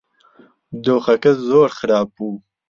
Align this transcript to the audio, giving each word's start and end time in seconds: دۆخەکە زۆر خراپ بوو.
دۆخەکە 0.83 1.31
زۆر 1.49 1.69
خراپ 1.77 2.09
بوو. 2.15 2.31